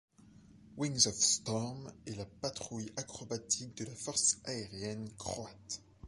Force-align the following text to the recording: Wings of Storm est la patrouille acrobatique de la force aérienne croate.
Wings 0.77 1.05
of 1.05 1.13
Storm 1.13 1.93
est 2.07 2.15
la 2.15 2.25
patrouille 2.25 2.91
acrobatique 2.97 3.77
de 3.77 3.85
la 3.85 3.93
force 3.93 4.39
aérienne 4.45 5.07
croate. 5.15 5.83